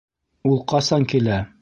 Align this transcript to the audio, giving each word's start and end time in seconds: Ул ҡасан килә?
Ул 0.53 0.57
ҡасан 0.73 1.07
килә? 1.15 1.43